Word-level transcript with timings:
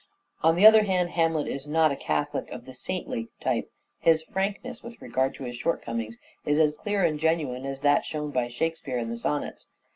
On 0.41 0.55
the 0.55 0.65
other 0.65 0.85
hand, 0.85 1.11
Hamlet 1.11 1.47
is 1.47 1.67
not 1.67 1.91
a 1.91 1.95
Catholic 1.95 2.49
of 2.49 2.65
the 2.65 2.73
saintly 2.73 3.27
type. 3.39 3.69
His 3.99 4.23
frankness 4.23 4.81
with 4.81 4.99
regard 4.99 5.35
to 5.35 5.43
his 5.43 5.57
shortcomings 5.57 6.17
is 6.43 6.57
as 6.57 6.75
clear 6.75 7.03
and 7.03 7.19
genuine 7.19 7.67
as 7.67 7.81
that 7.81 8.03
shown 8.03 8.31
by" 8.31 8.47
Shakespeare" 8.47 8.97
in 8.97 9.09
the 9.11 9.15
Sonnets. 9.15 9.67